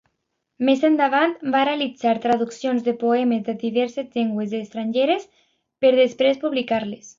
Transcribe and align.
Més 0.69 0.79
endavant 0.87 1.35
va 1.55 1.61
realitzar 1.69 2.13
traduccions 2.23 2.87
de 2.89 2.95
poemes 3.05 3.45
de 3.51 3.55
diverses 3.65 4.09
llengües 4.17 4.57
estrangeres 4.63 5.31
per 5.85 5.95
després 6.03 6.45
publicar-les. 6.49 7.09